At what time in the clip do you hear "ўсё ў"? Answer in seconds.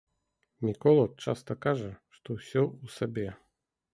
2.39-2.85